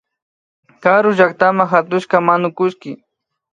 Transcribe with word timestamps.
Karu 0.83 1.09
llaktama 1.17 1.63
katushka 1.71 2.15
manukullki 2.25 2.91